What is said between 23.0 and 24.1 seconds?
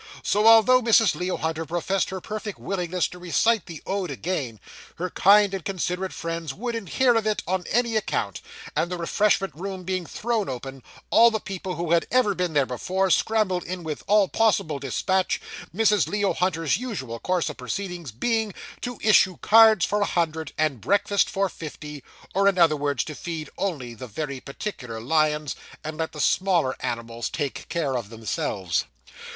to feed only the